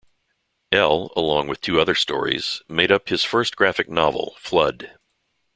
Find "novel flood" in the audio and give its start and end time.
3.87-4.97